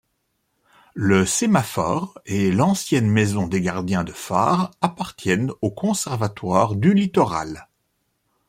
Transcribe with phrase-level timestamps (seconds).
[0.95, 7.67] Le sémaphore et l'ancienne maison des gardiens de phare appartiennent au Conservatoire du Littoral.